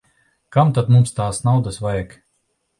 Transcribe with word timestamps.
Kam 0.55 0.71
tad 0.77 0.89
mums 0.95 1.15
tās 1.19 1.43
naudas 1.51 1.81
vajag. 1.87 2.19